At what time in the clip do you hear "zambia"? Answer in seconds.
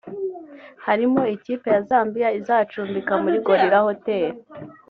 1.89-2.29